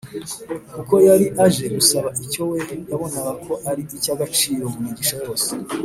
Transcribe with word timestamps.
kuko 0.73 0.93
yari 1.07 1.25
aje 1.45 1.65
gusaba 1.77 2.09
icyo 2.23 2.41
we 2.51 2.59
yabonaga 2.89 3.31
ko 3.45 3.53
ari 3.69 3.81
icy’agaciro 3.97 4.63
mu 4.73 4.79
migisha 4.85 5.15
yose 5.25 5.51